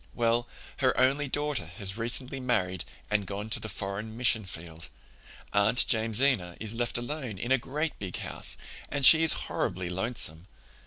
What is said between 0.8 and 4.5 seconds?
only daughter has recently married and gone to the foreign mission